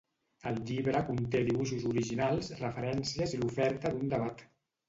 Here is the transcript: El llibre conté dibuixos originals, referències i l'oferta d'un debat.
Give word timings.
El 0.51 0.55
llibre 0.69 1.01
conté 1.09 1.41
dibuixos 1.49 1.85
originals, 1.91 2.51
referències 2.63 3.37
i 3.37 3.43
l'oferta 3.43 3.93
d'un 3.99 4.13
debat. 4.17 4.47